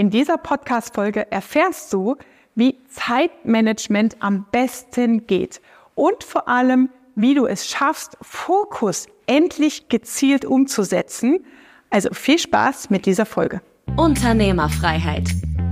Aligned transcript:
In 0.00 0.10
dieser 0.10 0.38
Podcast-Folge 0.38 1.32
erfährst 1.32 1.92
du, 1.92 2.14
wie 2.54 2.78
Zeitmanagement 2.88 4.18
am 4.20 4.46
besten 4.52 5.26
geht 5.26 5.60
und 5.96 6.22
vor 6.22 6.46
allem, 6.46 6.90
wie 7.16 7.34
du 7.34 7.46
es 7.46 7.66
schaffst, 7.66 8.16
Fokus 8.22 9.08
endlich 9.26 9.88
gezielt 9.88 10.44
umzusetzen. 10.44 11.44
Also 11.90 12.10
viel 12.12 12.38
Spaß 12.38 12.90
mit 12.90 13.06
dieser 13.06 13.26
Folge. 13.26 13.60
Unternehmerfreiheit. 13.96 15.30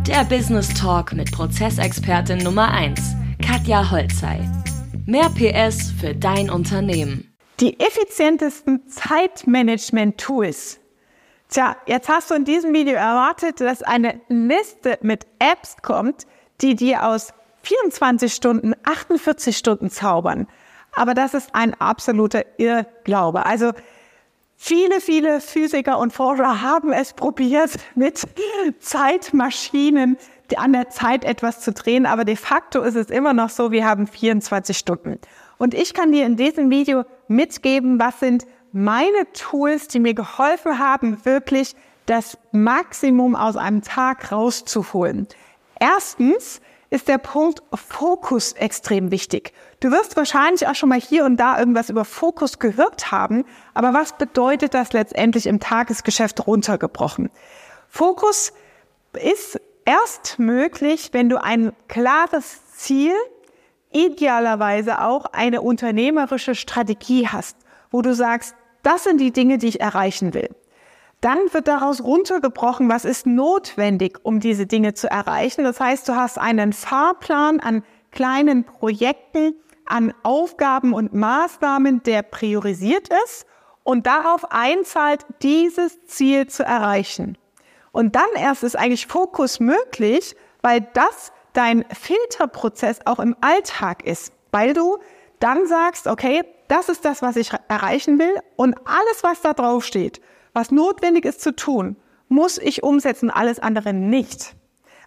Der 0.08 0.24
Business 0.24 0.74
Talk 0.74 1.12
mit 1.12 1.30
Prozessexpertin 1.30 2.38
Nummer 2.38 2.72
1, 2.72 2.98
Katja 3.40 3.88
Holzei. 3.92 4.40
Mehr 5.04 5.30
PS 5.30 5.92
für 6.00 6.16
dein 6.16 6.50
Unternehmen. 6.50 7.32
Die 7.60 7.78
effizientesten 7.78 8.88
Zeitmanagement-Tools. 8.88 10.80
Tja, 11.48 11.76
jetzt 11.86 12.08
hast 12.08 12.30
du 12.30 12.34
in 12.34 12.44
diesem 12.44 12.74
Video 12.74 12.94
erwartet, 12.94 13.60
dass 13.60 13.82
eine 13.82 14.20
Liste 14.28 14.98
mit 15.02 15.26
Apps 15.38 15.76
kommt, 15.80 16.26
die 16.60 16.74
dir 16.74 17.06
aus 17.06 17.32
24 17.62 18.32
Stunden 18.32 18.74
48 18.84 19.56
Stunden 19.56 19.90
zaubern. 19.90 20.48
Aber 20.94 21.14
das 21.14 21.34
ist 21.34 21.54
ein 21.54 21.74
absoluter 21.80 22.44
Irrglaube. 22.58 23.46
Also 23.46 23.72
viele, 24.56 25.00
viele 25.00 25.40
Physiker 25.40 25.98
und 25.98 26.12
Forscher 26.12 26.62
haben 26.62 26.92
es 26.92 27.12
probiert, 27.12 27.70
mit 27.94 28.22
Zeitmaschinen 28.80 30.16
an 30.56 30.72
der 30.72 30.90
Zeit 30.90 31.24
etwas 31.24 31.60
zu 31.60 31.72
drehen. 31.72 32.06
Aber 32.06 32.24
de 32.24 32.36
facto 32.36 32.82
ist 32.82 32.96
es 32.96 33.10
immer 33.10 33.34
noch 33.34 33.50
so, 33.50 33.70
wir 33.70 33.86
haben 33.86 34.08
24 34.08 34.76
Stunden. 34.76 35.18
Und 35.58 35.74
ich 35.74 35.94
kann 35.94 36.10
dir 36.10 36.26
in 36.26 36.36
diesem 36.36 36.70
Video 36.70 37.04
mitgeben, 37.28 38.00
was 38.00 38.18
sind 38.20 38.46
meine 38.76 39.32
Tools, 39.32 39.88
die 39.88 40.00
mir 40.00 40.12
geholfen 40.12 40.78
haben, 40.78 41.24
wirklich 41.24 41.74
das 42.04 42.36
Maximum 42.52 43.34
aus 43.34 43.56
einem 43.56 43.80
Tag 43.80 44.30
rauszuholen. 44.30 45.26
Erstens 45.80 46.60
ist 46.90 47.08
der 47.08 47.16
Punkt 47.16 47.62
Fokus 47.72 48.52
extrem 48.52 49.10
wichtig. 49.10 49.54
Du 49.80 49.90
wirst 49.90 50.16
wahrscheinlich 50.16 50.68
auch 50.68 50.74
schon 50.74 50.90
mal 50.90 51.00
hier 51.00 51.24
und 51.24 51.38
da 51.38 51.58
irgendwas 51.58 51.88
über 51.88 52.04
Fokus 52.04 52.58
gehört 52.58 53.10
haben, 53.10 53.46
aber 53.72 53.94
was 53.94 54.12
bedeutet 54.12 54.74
das 54.74 54.92
letztendlich 54.92 55.46
im 55.46 55.58
Tagesgeschäft 55.58 56.46
runtergebrochen? 56.46 57.30
Fokus 57.88 58.52
ist 59.14 59.58
erst 59.86 60.38
möglich, 60.38 61.10
wenn 61.12 61.30
du 61.30 61.42
ein 61.42 61.72
klares 61.88 62.74
Ziel 62.74 63.14
idealerweise 63.90 65.00
auch 65.00 65.24
eine 65.32 65.62
unternehmerische 65.62 66.54
Strategie 66.54 67.26
hast, 67.26 67.56
wo 67.90 68.02
du 68.02 68.14
sagst, 68.14 68.54
das 68.86 69.02
sind 69.02 69.20
die 69.20 69.32
Dinge, 69.32 69.58
die 69.58 69.66
ich 69.66 69.80
erreichen 69.80 70.32
will. 70.32 70.48
Dann 71.20 71.38
wird 71.50 71.66
daraus 71.66 72.04
runtergebrochen, 72.04 72.88
was 72.88 73.04
ist 73.04 73.26
notwendig, 73.26 74.20
um 74.22 74.38
diese 74.38 74.66
Dinge 74.66 74.94
zu 74.94 75.10
erreichen. 75.10 75.64
Das 75.64 75.80
heißt, 75.80 76.08
du 76.08 76.14
hast 76.14 76.38
einen 76.38 76.72
Fahrplan 76.72 77.58
an 77.58 77.82
kleinen 78.12 78.64
Projekten, 78.64 79.56
an 79.86 80.14
Aufgaben 80.22 80.92
und 80.92 81.14
Maßnahmen, 81.14 82.04
der 82.04 82.22
priorisiert 82.22 83.08
ist 83.24 83.46
und 83.82 84.06
darauf 84.06 84.52
einzahlt, 84.52 85.26
dieses 85.42 86.04
Ziel 86.06 86.46
zu 86.46 86.64
erreichen. 86.64 87.36
Und 87.90 88.14
dann 88.14 88.28
erst 88.36 88.62
ist 88.62 88.76
eigentlich 88.76 89.08
Fokus 89.08 89.58
möglich, 89.58 90.36
weil 90.62 90.86
das 90.92 91.32
dein 91.54 91.84
Filterprozess 91.90 93.00
auch 93.04 93.18
im 93.18 93.34
Alltag 93.40 94.04
ist, 94.04 94.32
weil 94.52 94.74
du 94.74 94.98
dann 95.40 95.66
sagst, 95.66 96.06
okay, 96.06 96.42
das 96.68 96.88
ist 96.88 97.04
das, 97.04 97.22
was 97.22 97.36
ich 97.36 97.50
erreichen 97.68 98.18
will 98.18 98.34
und 98.56 98.76
alles, 98.84 99.22
was 99.22 99.40
da 99.40 99.52
drauf 99.52 99.84
steht, 99.84 100.20
was 100.52 100.70
notwendig 100.70 101.24
ist 101.24 101.40
zu 101.40 101.54
tun, 101.54 101.96
muss 102.28 102.58
ich 102.58 102.82
umsetzen, 102.82 103.30
alles 103.30 103.60
andere 103.60 103.92
nicht. 103.92 104.54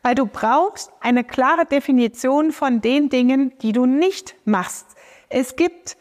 Weil 0.02 0.16
du 0.16 0.25
brauchst 0.25 0.91
eine 1.02 1.23
klare 1.23 1.66
Definition 1.66 2.52
von 2.52 2.80
den 2.80 3.09
Dingen, 3.09 3.58
die 3.61 3.73
du 3.73 3.86
nicht 3.86 4.36
machst. 4.45 4.88
Es 5.27 5.55
gibt 5.58 5.97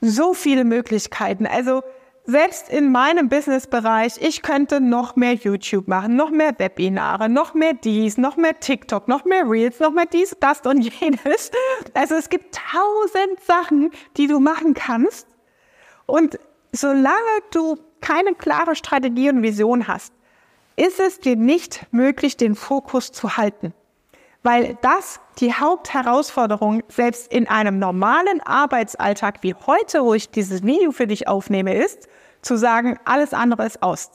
so 0.00 0.32
viele 0.32 0.64
Möglichkeiten. 0.64 1.46
Also 1.46 1.82
selbst 2.26 2.70
in 2.70 2.90
meinem 2.90 3.28
Businessbereich, 3.28 4.14
ich 4.20 4.40
könnte 4.40 4.80
noch 4.80 5.14
mehr 5.14 5.34
YouTube 5.34 5.88
machen, 5.88 6.16
noch 6.16 6.30
mehr 6.30 6.58
Webinare, 6.58 7.28
noch 7.28 7.52
mehr 7.52 7.74
dies, 7.74 8.16
noch 8.16 8.36
mehr 8.36 8.58
TikTok, 8.58 9.08
noch 9.08 9.26
mehr 9.26 9.48
Reels, 9.48 9.78
noch 9.78 9.92
mehr 9.92 10.06
dies, 10.06 10.34
das 10.40 10.60
und 10.62 10.80
jenes. 11.00 11.50
Also 11.92 12.14
es 12.14 12.30
gibt 12.30 12.54
tausend 12.54 13.40
Sachen, 13.46 13.90
die 14.16 14.26
du 14.26 14.40
machen 14.40 14.72
kannst. 14.72 15.28
Und 16.06 16.38
solange 16.72 17.14
du 17.50 17.78
keine 18.00 18.34
klare 18.34 18.74
Strategie 18.74 19.28
und 19.28 19.42
Vision 19.42 19.86
hast, 19.86 20.12
ist 20.76 21.00
es 21.00 21.20
dir 21.20 21.36
nicht 21.36 21.86
möglich, 21.92 22.36
den 22.36 22.54
Fokus 22.54 23.12
zu 23.12 23.36
halten. 23.36 23.74
Weil 24.44 24.76
das 24.82 25.20
die 25.38 25.54
Hauptherausforderung 25.54 26.82
selbst 26.88 27.32
in 27.32 27.48
einem 27.48 27.78
normalen 27.78 28.42
Arbeitsalltag 28.42 29.38
wie 29.40 29.54
heute, 29.54 30.04
wo 30.04 30.12
ich 30.12 30.30
dieses 30.30 30.62
Video 30.62 30.92
für 30.92 31.06
dich 31.06 31.26
aufnehme, 31.26 31.74
ist, 31.74 32.08
zu 32.42 32.56
sagen, 32.56 32.98
alles 33.06 33.32
andere 33.32 33.64
ist 33.64 33.82
aus. 33.82 34.10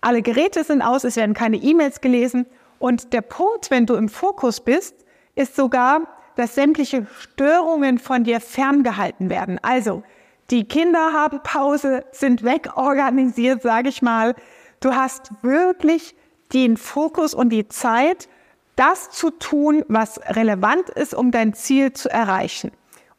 Alle 0.00 0.22
Geräte 0.22 0.62
sind 0.62 0.82
aus, 0.82 1.02
es 1.02 1.16
werden 1.16 1.34
keine 1.34 1.56
E-Mails 1.56 2.00
gelesen. 2.00 2.46
Und 2.78 3.12
der 3.12 3.22
Punkt, 3.22 3.72
wenn 3.72 3.84
du 3.84 3.94
im 3.96 4.08
Fokus 4.08 4.60
bist, 4.60 4.94
ist 5.34 5.56
sogar, 5.56 6.02
dass 6.36 6.54
sämtliche 6.54 7.06
Störungen 7.18 7.98
von 7.98 8.22
dir 8.22 8.40
ferngehalten 8.40 9.30
werden. 9.30 9.58
Also, 9.62 10.04
die 10.50 10.64
Kinder 10.64 11.12
haben 11.12 11.42
Pause, 11.42 12.04
sind 12.12 12.44
wegorganisiert, 12.44 13.62
sage 13.62 13.88
ich 13.88 14.00
mal. 14.00 14.36
Du 14.78 14.94
hast 14.94 15.32
wirklich 15.42 16.14
den 16.52 16.76
Fokus 16.76 17.34
und 17.34 17.48
die 17.50 17.66
Zeit, 17.66 18.28
das 18.76 19.10
zu 19.10 19.30
tun, 19.30 19.84
was 19.88 20.20
relevant 20.28 20.88
ist, 20.90 21.14
um 21.14 21.30
dein 21.30 21.54
Ziel 21.54 21.92
zu 21.92 22.10
erreichen. 22.10 22.72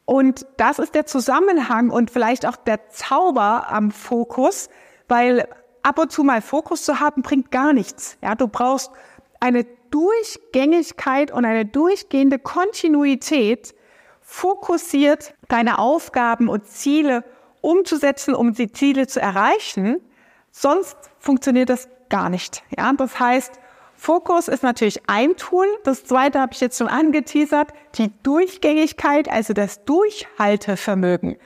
Und 0.04 0.46
das 0.56 0.78
ist 0.78 0.94
der 0.94 1.06
Zusammenhang 1.06 1.90
und 1.90 2.10
vielleicht 2.10 2.46
auch 2.46 2.56
der 2.56 2.90
Zauber 2.90 3.70
am 3.70 3.90
Fokus, 3.90 4.68
weil 5.08 5.48
ab 5.82 5.98
und 5.98 6.12
zu 6.12 6.24
mal 6.24 6.42
Fokus 6.42 6.84
zu 6.84 7.00
haben, 7.00 7.22
bringt 7.22 7.50
gar 7.50 7.72
nichts. 7.72 8.18
Ja, 8.22 8.34
du 8.34 8.48
brauchst 8.48 8.90
eine 9.40 9.64
Durchgängigkeit 9.90 11.30
und 11.30 11.44
eine 11.44 11.64
durchgehende 11.64 12.38
Kontinuität, 12.38 13.74
fokussiert 14.20 15.34
deine 15.48 15.78
Aufgaben 15.78 16.48
und 16.48 16.66
Ziele 16.66 17.24
umzusetzen, 17.60 18.34
um 18.34 18.54
die 18.54 18.72
Ziele 18.72 19.06
zu 19.06 19.20
erreichen. 19.20 20.00
Sonst 20.50 20.96
funktioniert 21.18 21.68
das 21.68 21.88
gar 22.08 22.30
nicht. 22.30 22.62
Ja, 22.76 22.92
das 22.94 23.20
heißt, 23.20 23.60
Fokus 23.96 24.48
ist 24.48 24.62
natürlich 24.62 25.00
ein 25.08 25.36
Tool. 25.36 25.66
Das 25.84 26.04
zweite 26.04 26.40
habe 26.40 26.52
ich 26.52 26.60
jetzt 26.60 26.78
schon 26.78 26.88
angeteasert, 26.88 27.72
die 27.94 28.10
Durchgängigkeit, 28.22 29.30
also 29.30 29.54
das 29.54 29.84
Durchhaltevermögen. 29.84 31.36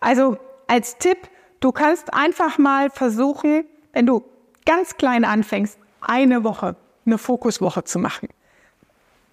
Also 0.00 0.38
als 0.66 0.98
Tipp, 0.98 1.18
du 1.60 1.72
kannst 1.72 2.12
einfach 2.12 2.58
mal 2.58 2.90
versuchen, 2.90 3.64
wenn 3.92 4.06
du 4.06 4.24
ganz 4.64 4.96
klein 4.96 5.24
anfängst, 5.24 5.78
eine 6.00 6.44
Woche, 6.44 6.76
eine 7.06 7.18
Fokuswoche 7.18 7.84
zu 7.84 7.98
machen. 7.98 8.28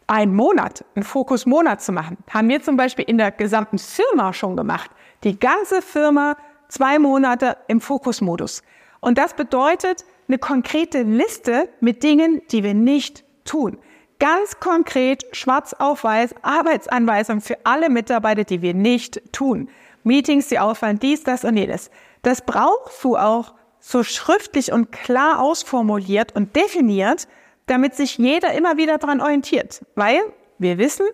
Ein 0.07 0.35
Monat, 0.35 0.85
einen 0.95 1.03
Fokusmonat 1.03 1.81
zu 1.81 1.91
machen. 1.91 2.17
Haben 2.29 2.49
wir 2.49 2.61
zum 2.61 2.77
Beispiel 2.77 3.05
in 3.05 3.17
der 3.17 3.31
gesamten 3.31 3.79
Firma 3.79 4.33
schon 4.33 4.55
gemacht. 4.55 4.91
Die 5.23 5.39
ganze 5.39 5.81
Firma 5.81 6.37
zwei 6.67 6.99
Monate 6.99 7.57
im 7.67 7.81
Fokusmodus. 7.81 8.61
Und 9.05 9.19
das 9.19 9.35
bedeutet, 9.35 10.03
eine 10.27 10.39
konkrete 10.39 11.03
Liste 11.03 11.69
mit 11.79 12.01
Dingen, 12.01 12.41
die 12.49 12.63
wir 12.63 12.73
nicht 12.73 13.23
tun. 13.43 13.77
Ganz 14.17 14.59
konkret, 14.59 15.23
schwarz 15.31 15.73
auf 15.73 16.03
weiß, 16.03 16.33
Arbeitsanweisung 16.41 17.39
für 17.39 17.55
alle 17.65 17.91
Mitarbeiter, 17.91 18.45
die 18.45 18.63
wir 18.63 18.73
nicht 18.73 19.21
tun. 19.31 19.69
Meetings, 20.03 20.47
die 20.47 20.57
auffallen, 20.57 20.97
dies, 20.97 21.23
das 21.23 21.43
und 21.43 21.55
jenes. 21.55 21.91
Das 22.23 22.41
brauchst 22.41 23.03
du 23.03 23.15
auch 23.15 23.53
so 23.79 24.01
schriftlich 24.01 24.71
und 24.71 24.91
klar 24.91 25.39
ausformuliert 25.39 26.35
und 26.35 26.55
definiert, 26.55 27.27
damit 27.67 27.93
sich 27.93 28.17
jeder 28.17 28.53
immer 28.53 28.77
wieder 28.77 28.97
daran 28.97 29.21
orientiert. 29.21 29.85
Weil 29.93 30.19
wir 30.57 30.79
wissen, 30.79 31.05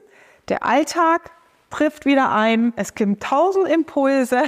der 0.47 0.63
Alltag 0.65 1.29
trifft 1.71 2.06
wieder 2.06 2.31
ein, 2.31 2.73
es 2.75 2.94
gibt 2.94 3.23
tausend 3.23 3.68
Impulse, 3.68 4.44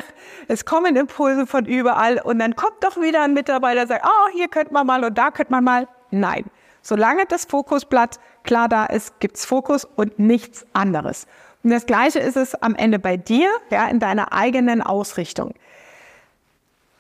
es 0.48 0.66
kommen 0.66 0.96
Impulse 0.96 1.48
von 1.48 1.66
überall 1.66 2.22
und 2.22 2.40
dann 2.40 2.56
kommt 2.56 2.84
doch 2.84 2.98
wieder 2.98 3.24
ein 3.24 3.34
Mitarbeiter 3.34 3.82
und 3.82 3.88
sagt, 3.88 4.06
oh, 4.06 4.32
hier 4.34 4.48
könnte 4.48 4.74
man 4.74 4.86
mal 4.86 5.04
und 5.04 5.18
da 5.18 5.32
könnte 5.32 5.52
man 5.52 5.64
mal. 5.64 5.88
Nein, 6.12 6.46
solange 6.82 7.26
das 7.26 7.46
Fokusblatt 7.46 8.20
klar 8.44 8.70
da 8.70 8.86
ist, 8.86 9.20
gibt's 9.20 9.46
Fokus 9.46 9.86
und 9.86 10.20
nichts 10.20 10.66
anderes. 10.74 11.26
Und 11.64 11.72
das 11.72 11.86
Gleiche 11.86 12.20
ist 12.20 12.36
es 12.36 12.56
am 12.56 12.76
Ende 12.76 13.00
bei 13.00 13.18
dir, 13.18 13.50
ja, 13.72 13.88
in 13.88 14.00
deiner 14.00 14.34
eigenen 14.34 14.82
Ausrichtung. 14.82 15.54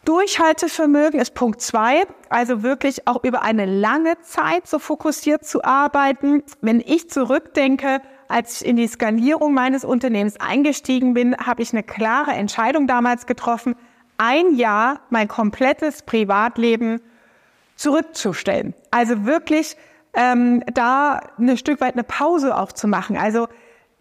Durchhaltevermögen 0.05 1.19
ist 1.19 1.33
Punkt 1.33 1.61
zwei, 1.61 2.05
also 2.29 2.61
wirklich 2.61 3.07
auch 3.07 3.23
über 3.23 3.41
eine 3.41 3.65
lange 3.65 4.19
Zeit 4.21 4.67
so 4.67 4.79
fokussiert 4.79 5.45
zu 5.45 5.63
arbeiten. 5.63 6.43
Wenn 6.59 6.81
ich 6.81 7.09
zurückdenke, 7.09 8.01
als 8.33 8.61
ich 8.61 8.67
in 8.67 8.77
die 8.77 8.87
Skalierung 8.87 9.53
meines 9.53 9.85
Unternehmens 9.85 10.39
eingestiegen 10.39 11.13
bin, 11.13 11.37
habe 11.37 11.61
ich 11.61 11.71
eine 11.71 11.83
klare 11.83 12.31
Entscheidung 12.31 12.87
damals 12.87 13.27
getroffen, 13.27 13.75
ein 14.17 14.55
Jahr 14.55 15.01
mein 15.11 15.27
komplettes 15.27 16.01
Privatleben 16.01 16.99
zurückzustellen. 17.75 18.73
Also 18.89 19.25
wirklich 19.25 19.77
ähm, 20.15 20.63
da 20.73 21.21
ein 21.37 21.57
Stück 21.57 21.79
weit 21.79 21.93
eine 21.93 22.03
Pause 22.03 22.57
auch 22.57 22.71
zu 22.71 22.87
machen. 22.87 23.17
Also 23.17 23.47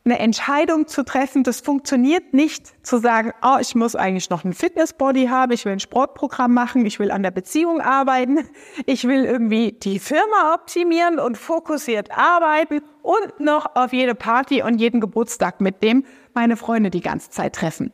eine 0.04 0.18
Entscheidung 0.18 0.88
zu 0.88 1.04
treffen, 1.04 1.44
das 1.44 1.60
funktioniert 1.60 2.32
nicht 2.32 2.86
zu 2.86 2.98
sagen, 2.98 3.32
oh, 3.42 3.58
ich 3.60 3.74
muss 3.74 3.94
eigentlich 3.94 4.30
noch 4.30 4.44
einen 4.44 4.54
Fitnessbody 4.54 5.26
haben, 5.26 5.52
ich 5.52 5.66
will 5.66 5.72
ein 5.72 5.80
Sportprogramm 5.80 6.54
machen, 6.54 6.86
ich 6.86 6.98
will 6.98 7.10
an 7.10 7.22
der 7.22 7.30
Beziehung 7.30 7.82
arbeiten, 7.82 8.38
ich 8.86 9.06
will 9.06 9.26
irgendwie 9.26 9.72
die 9.72 9.98
Firma 9.98 10.54
optimieren 10.54 11.18
und 11.18 11.36
fokussiert 11.36 12.10
arbeiten 12.16 12.80
und 13.02 13.40
noch 13.40 13.76
auf 13.76 13.92
jede 13.92 14.14
Party 14.14 14.62
und 14.62 14.78
jeden 14.78 15.00
Geburtstag 15.00 15.60
mit 15.60 15.82
dem 15.82 16.04
meine 16.34 16.56
Freunde 16.56 16.90
die 16.90 17.00
ganze 17.00 17.30
Zeit 17.30 17.54
treffen. 17.54 17.92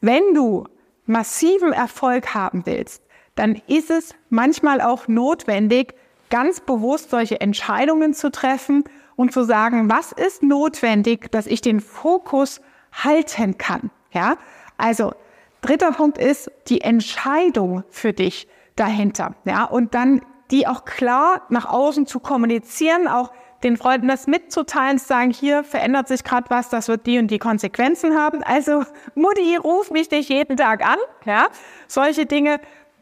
Wenn 0.00 0.34
du 0.34 0.64
massiven 1.06 1.72
Erfolg 1.72 2.34
haben 2.34 2.66
willst, 2.66 3.02
dann 3.34 3.60
ist 3.66 3.90
es 3.90 4.14
manchmal 4.30 4.80
auch 4.80 5.08
notwendig, 5.08 5.94
ganz 6.30 6.60
bewusst 6.60 7.10
solche 7.10 7.40
Entscheidungen 7.40 8.12
zu 8.14 8.30
treffen 8.30 8.84
und 9.16 9.32
zu 9.32 9.44
sagen, 9.44 9.90
was 9.90 10.12
ist 10.12 10.42
notwendig, 10.42 11.30
dass 11.30 11.46
ich 11.46 11.60
den 11.60 11.80
Fokus 11.80 12.60
halten 12.92 13.58
kann. 13.58 13.90
Ja, 14.12 14.36
also 14.76 15.12
dritter 15.60 15.92
Punkt 15.92 16.18
ist 16.18 16.50
die 16.68 16.80
Entscheidung 16.80 17.84
für 17.90 18.12
dich 18.12 18.48
dahinter. 18.76 19.34
Ja, 19.44 19.64
und 19.64 19.94
dann 19.94 20.22
die 20.50 20.66
auch 20.66 20.84
klar 20.84 21.42
nach 21.50 21.66
außen 21.66 22.06
zu 22.06 22.20
kommunizieren, 22.20 23.06
auch 23.06 23.32
den 23.62 23.76
Freunden 23.76 24.08
das 24.08 24.26
mitzuteilen, 24.26 24.98
zu 24.98 25.06
sagen, 25.06 25.30
hier 25.30 25.64
verändert 25.64 26.08
sich 26.08 26.22
gerade 26.24 26.48
was, 26.48 26.68
das 26.68 26.88
wird 26.88 27.06
die 27.06 27.18
und 27.18 27.28
die 27.28 27.38
Konsequenzen 27.38 28.16
haben. 28.16 28.42
Also 28.42 28.84
Mutti, 29.14 29.56
ruf 29.56 29.90
mich 29.90 30.10
nicht 30.10 30.28
jeden 30.28 30.56
Tag 30.56 30.84
an. 30.84 30.98
Ja, 31.24 31.48
solche 31.88 32.26
Dinge, 32.26 32.60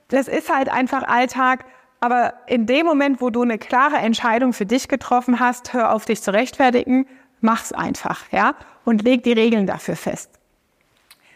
das 0.08 0.28
ist 0.28 0.52
halt 0.52 0.68
einfach 0.68 1.02
Alltag. 1.02 1.64
Aber 2.00 2.34
in 2.46 2.66
dem 2.66 2.86
Moment, 2.86 3.20
wo 3.20 3.30
du 3.30 3.42
eine 3.42 3.58
klare 3.58 3.96
Entscheidung 3.96 4.52
für 4.52 4.66
dich 4.66 4.88
getroffen 4.88 5.40
hast, 5.40 5.72
hör 5.72 5.92
auf 5.94 6.04
dich 6.04 6.22
zu 6.22 6.32
rechtfertigen, 6.32 7.06
mach's 7.40 7.72
einfach, 7.72 8.24
ja, 8.30 8.54
und 8.84 9.02
leg 9.02 9.22
die 9.22 9.32
Regeln 9.32 9.66
dafür 9.66 9.96
fest. 9.96 10.30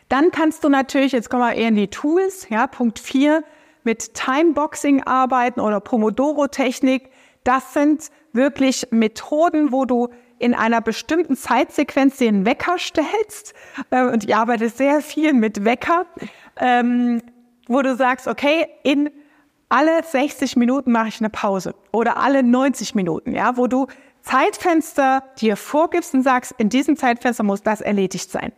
Dann 0.08 0.30
kannst 0.30 0.64
du 0.64 0.68
natürlich, 0.68 1.12
jetzt 1.12 1.30
kommen 1.30 1.42
wir 1.42 1.54
eher 1.54 1.68
in 1.68 1.76
die 1.76 1.88
Tools, 1.88 2.48
ja, 2.48 2.66
Punkt 2.66 2.98
4, 2.98 3.44
mit 3.84 4.14
Timeboxing 4.14 5.04
arbeiten 5.04 5.60
oder 5.60 5.80
Pomodoro-Technik. 5.80 7.10
Das 7.44 7.72
sind 7.72 8.10
wirklich 8.32 8.86
Methoden, 8.90 9.72
wo 9.72 9.84
du 9.84 10.08
in 10.38 10.54
einer 10.54 10.80
bestimmten 10.80 11.36
Zeitsequenz 11.36 12.16
den 12.16 12.46
Wecker 12.46 12.78
stellst. 12.78 13.54
Äh, 13.90 14.04
und 14.06 14.24
ich 14.24 14.34
arbeite 14.34 14.68
sehr 14.68 15.02
viel 15.02 15.32
mit 15.32 15.64
Wecker, 15.64 16.06
ähm, 16.58 17.22
wo 17.68 17.82
du 17.82 17.94
sagst, 17.94 18.26
okay, 18.26 18.66
in 18.82 19.10
alle 19.68 20.02
60 20.02 20.56
Minuten 20.56 20.90
mache 20.90 21.08
ich 21.08 21.20
eine 21.20 21.30
Pause 21.30 21.74
oder 21.92 22.16
alle 22.16 22.42
90 22.42 22.94
Minuten, 22.94 23.34
ja, 23.34 23.56
wo 23.56 23.68
du 23.68 23.86
Zeitfenster 24.22 25.22
dir 25.38 25.56
vorgibst 25.56 26.12
und 26.12 26.22
sagst, 26.22 26.54
in 26.58 26.68
diesem 26.68 26.96
Zeitfenster 26.96 27.44
muss 27.44 27.62
das 27.62 27.80
erledigt 27.80 28.30
sein. 28.30 28.52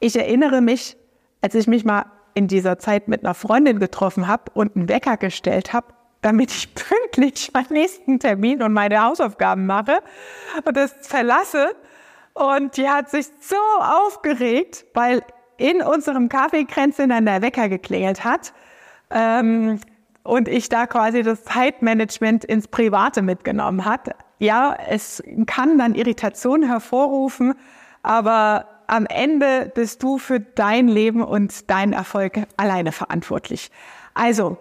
Ich 0.00 0.16
erinnere 0.16 0.60
mich, 0.60 0.96
als 1.42 1.54
ich 1.54 1.66
mich 1.66 1.84
mal 1.84 2.06
in 2.34 2.46
dieser 2.46 2.78
Zeit 2.78 3.08
mit 3.08 3.24
einer 3.24 3.34
Freundin 3.34 3.80
getroffen 3.80 4.28
habe 4.28 4.44
und 4.54 4.76
einen 4.76 4.88
Wecker 4.88 5.16
gestellt 5.16 5.72
habe, 5.72 5.88
damit 6.22 6.50
ich 6.50 6.74
pünktlich 6.74 7.50
meinen 7.54 7.72
nächsten 7.72 8.18
Termin 8.18 8.62
und 8.62 8.72
meine 8.72 9.02
Hausaufgaben 9.02 9.66
mache 9.66 10.00
und 10.64 10.76
das 10.76 10.94
verlasse. 11.02 11.74
Und 12.34 12.76
die 12.76 12.88
hat 12.88 13.10
sich 13.10 13.26
so 13.40 13.56
aufgeregt, 13.80 14.86
weil 14.94 15.22
in 15.56 15.82
unserem 15.82 16.28
Kaffeekränzchen 16.28 17.08
dann 17.10 17.26
der 17.26 17.42
Wecker 17.42 17.68
geklingelt 17.68 18.24
hat. 18.24 18.52
Ähm, 19.10 19.80
und 20.22 20.46
ich 20.46 20.68
da 20.68 20.86
quasi 20.86 21.22
das 21.22 21.44
Zeitmanagement 21.44 22.44
ins 22.44 22.68
Private 22.68 23.22
mitgenommen 23.22 23.84
hat. 23.86 24.10
Ja, 24.38 24.76
es 24.88 25.22
kann 25.46 25.78
dann 25.78 25.94
Irritation 25.94 26.62
hervorrufen, 26.62 27.54
aber 28.02 28.66
am 28.86 29.06
Ende 29.06 29.72
bist 29.74 30.02
du 30.02 30.18
für 30.18 30.38
dein 30.38 30.86
Leben 30.86 31.22
und 31.22 31.70
deinen 31.70 31.92
Erfolg 31.92 32.40
alleine 32.56 32.92
verantwortlich. 32.92 33.70
Also, 34.14 34.58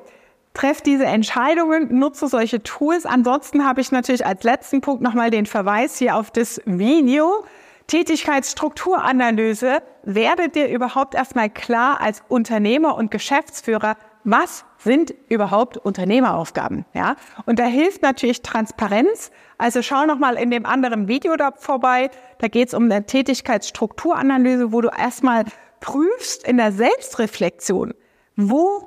treff 0.58 0.82
diese 0.82 1.06
Entscheidungen, 1.06 2.00
nutze 2.00 2.28
solche 2.28 2.64
Tools. 2.64 3.06
Ansonsten 3.06 3.64
habe 3.64 3.80
ich 3.80 3.92
natürlich 3.92 4.26
als 4.26 4.44
letzten 4.44 4.82
Punkt 4.82 5.04
nochmal 5.04 5.30
den 5.30 5.46
Verweis 5.46 5.98
hier 5.98 6.16
auf 6.16 6.32
das 6.32 6.60
Video. 6.66 7.46
Tätigkeitsstrukturanalyse. 7.86 9.82
Werde 10.04 10.50
dir 10.50 10.68
überhaupt 10.68 11.16
erstmal 11.16 11.50
klar 11.50 12.02
als 12.02 12.24
Unternehmer 12.28 12.96
und 12.96 13.12
Geschäftsführer, 13.12 13.96
was 14.24 14.66
sind 14.80 15.14
überhaupt 15.30 15.78
Unternehmeraufgaben? 15.78 16.86
Ja? 16.94 17.16
Und 17.46 17.60
da 17.60 17.66
hilft 17.66 18.02
natürlich 18.02 18.42
Transparenz. 18.42 19.32
Also 19.58 19.82
schau 19.82 20.06
noch 20.06 20.18
mal 20.18 20.36
in 20.36 20.52
dem 20.52 20.66
anderen 20.66 21.08
Video 21.08 21.38
da 21.38 21.52
vorbei. 21.56 22.10
Da 22.40 22.48
geht 22.48 22.70
es 22.70 22.74
um 22.74 22.86
eine 22.86 23.06
Tätigkeitsstrukturanalyse, 23.06 24.74
wo 24.74 24.82
du 24.82 24.90
erstmal 24.90 25.46
prüfst 25.80 26.46
in 26.46 26.58
der 26.58 26.72
Selbstreflexion, 26.72 27.94
wo 28.36 28.87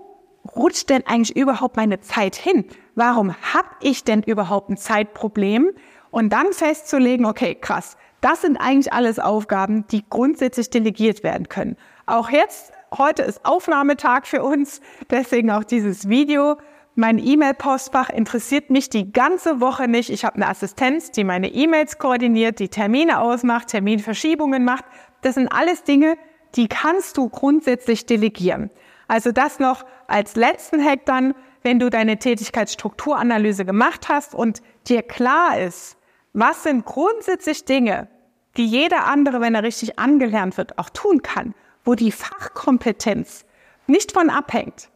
rutscht 0.56 0.90
denn 0.90 1.06
eigentlich 1.06 1.36
überhaupt 1.36 1.76
meine 1.76 2.00
Zeit 2.00 2.36
hin? 2.36 2.64
Warum 2.94 3.34
habe 3.34 3.68
ich 3.80 4.04
denn 4.04 4.22
überhaupt 4.22 4.70
ein 4.70 4.76
Zeitproblem? 4.76 5.70
Und 6.10 6.32
dann 6.32 6.52
festzulegen, 6.52 7.24
okay, 7.24 7.54
krass, 7.54 7.96
das 8.20 8.42
sind 8.42 8.56
eigentlich 8.56 8.92
alles 8.92 9.18
Aufgaben, 9.18 9.86
die 9.88 10.04
grundsätzlich 10.08 10.70
delegiert 10.70 11.22
werden 11.22 11.48
können. 11.48 11.76
Auch 12.06 12.30
jetzt 12.30 12.72
Heute 12.96 13.22
ist 13.22 13.44
Aufnahmetag 13.44 14.26
für 14.26 14.42
uns, 14.42 14.80
deswegen 15.10 15.52
auch 15.52 15.62
dieses 15.62 16.08
Video. 16.08 16.56
Mein 16.96 17.18
E-Mail-Postfach 17.24 18.10
interessiert 18.10 18.68
mich 18.68 18.90
die 18.90 19.12
ganze 19.12 19.60
Woche 19.60 19.86
nicht. 19.86 20.10
Ich 20.10 20.24
habe 20.24 20.34
eine 20.34 20.48
Assistenz, 20.48 21.12
die 21.12 21.22
meine 21.22 21.46
E-Mails 21.52 21.98
koordiniert, 21.98 22.58
die 22.58 22.68
Termine 22.68 23.20
ausmacht, 23.20 23.68
Terminverschiebungen 23.68 24.64
macht. 24.64 24.84
Das 25.22 25.36
sind 25.36 25.46
alles 25.46 25.84
Dinge, 25.84 26.16
die 26.56 26.66
kannst 26.66 27.16
du 27.16 27.28
grundsätzlich 27.28 28.06
delegieren. 28.06 28.70
Also 29.10 29.32
das 29.32 29.58
noch 29.58 29.84
als 30.06 30.36
letzten 30.36 30.84
Hack 30.84 31.04
dann, 31.04 31.34
wenn 31.62 31.78
du 31.78 31.90
deine 31.90 32.18
Tätigkeitsstrukturanalyse 32.18 33.64
gemacht 33.64 34.08
hast 34.08 34.34
und 34.34 34.62
dir 34.86 35.02
klar 35.02 35.58
ist, 35.58 35.96
was 36.32 36.62
sind 36.62 36.84
grundsätzlich 36.84 37.64
Dinge, 37.64 38.08
die 38.56 38.66
jeder 38.66 39.06
andere, 39.06 39.40
wenn 39.40 39.54
er 39.54 39.62
richtig 39.62 39.98
angelernt 39.98 40.56
wird, 40.56 40.78
auch 40.78 40.90
tun 40.90 41.22
kann 41.22 41.54
wo 41.84 41.94
die 41.94 42.12
Fachkompetenz 42.12 43.44
nicht 43.86 44.12
von 44.12 44.30
abhängt, 44.30 44.90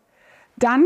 dann 0.56 0.84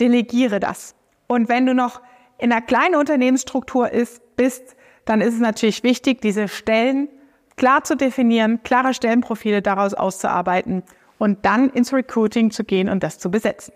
delegiere 0.00 0.60
das. 0.60 0.94
Und 1.26 1.48
wenn 1.48 1.66
du 1.66 1.74
noch 1.74 2.00
in 2.38 2.52
einer 2.52 2.62
kleinen 2.62 2.94
Unternehmensstruktur 2.94 3.90
ist, 3.90 4.36
bist, 4.36 4.76
dann 5.04 5.20
ist 5.20 5.34
es 5.34 5.40
natürlich 5.40 5.82
wichtig, 5.82 6.20
diese 6.20 6.48
Stellen 6.48 7.08
klar 7.56 7.84
zu 7.84 7.96
definieren, 7.96 8.62
klare 8.62 8.94
Stellenprofile 8.94 9.62
daraus 9.62 9.94
auszuarbeiten 9.94 10.84
und 11.22 11.44
dann 11.44 11.70
ins 11.70 11.92
Recruiting 11.92 12.50
zu 12.50 12.64
gehen 12.64 12.88
und 12.88 13.04
das 13.04 13.20
zu 13.20 13.30
besetzen. 13.30 13.72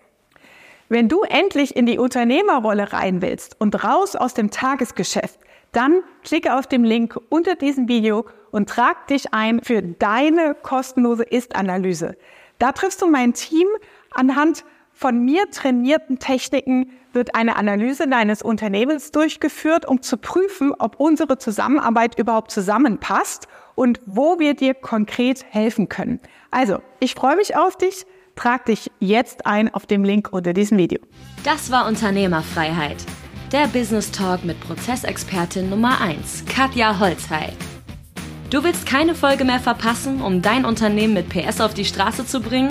Wenn 0.88 1.08
du 1.08 1.22
endlich 1.22 1.76
in 1.76 1.86
die 1.86 1.96
Unternehmerrolle 1.96 2.92
rein 2.92 3.22
willst 3.22 3.60
und 3.60 3.84
raus 3.84 4.16
aus 4.16 4.34
dem 4.34 4.50
Tagesgeschäft, 4.50 5.38
dann 5.70 6.02
klicke 6.24 6.56
auf 6.56 6.66
den 6.66 6.82
Link 6.82 7.16
unter 7.28 7.54
diesem 7.54 7.86
Video 7.86 8.26
und 8.50 8.68
trag 8.68 9.06
dich 9.06 9.32
ein 9.32 9.62
für 9.62 9.80
deine 9.80 10.56
kostenlose 10.60 11.22
Ist-Analyse. 11.22 12.16
Da 12.58 12.72
triffst 12.72 13.00
du 13.00 13.06
mein 13.06 13.32
Team. 13.32 13.68
Anhand 14.10 14.64
von 14.96 15.26
mir 15.26 15.50
trainierten 15.50 16.18
Techniken 16.18 16.90
wird 17.12 17.34
eine 17.34 17.56
Analyse 17.56 18.08
deines 18.08 18.40
Unternehmens 18.40 19.10
durchgeführt, 19.10 19.86
um 19.86 20.00
zu 20.00 20.16
prüfen, 20.16 20.72
ob 20.78 20.98
unsere 20.98 21.36
Zusammenarbeit 21.36 22.18
überhaupt 22.18 22.50
zusammenpasst 22.50 23.46
und 23.74 24.00
wo 24.06 24.38
wir 24.38 24.54
dir 24.54 24.72
konkret 24.72 25.44
helfen 25.50 25.90
können. 25.90 26.18
Also, 26.50 26.78
ich 26.98 27.14
freue 27.14 27.36
mich 27.36 27.56
auf 27.56 27.76
dich. 27.76 28.06
Trag 28.36 28.64
dich 28.64 28.90
jetzt 28.98 29.44
ein 29.44 29.72
auf 29.72 29.84
dem 29.84 30.02
Link 30.02 30.30
unter 30.32 30.54
diesem 30.54 30.78
Video. 30.78 31.00
Das 31.44 31.70
war 31.70 31.86
Unternehmerfreiheit. 31.86 32.96
Der 33.52 33.66
Business 33.66 34.10
Talk 34.10 34.46
mit 34.46 34.58
Prozessexpertin 34.60 35.68
Nummer 35.68 36.00
1, 36.00 36.46
Katja 36.46 36.98
Holzhey. 36.98 37.52
Du 38.48 38.64
willst 38.64 38.86
keine 38.86 39.14
Folge 39.14 39.44
mehr 39.44 39.60
verpassen, 39.60 40.22
um 40.22 40.40
dein 40.40 40.64
Unternehmen 40.64 41.12
mit 41.12 41.28
PS 41.28 41.60
auf 41.60 41.74
die 41.74 41.84
Straße 41.84 42.26
zu 42.26 42.40
bringen? 42.40 42.70